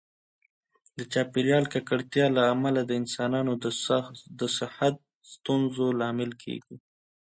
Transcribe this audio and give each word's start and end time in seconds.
د 0.97 0.99
چاپیریال 1.13 1.65
د 1.67 1.71
ککړتیا 1.73 2.25
له 2.37 2.43
امله 2.53 2.81
د 2.85 2.91
انسانانو 3.01 3.53
د 3.63 3.65
صحت 3.85 4.15
د 4.39 4.91
ستونزو 5.33 5.85
لامل 5.99 6.31
کېږي. 6.43 6.77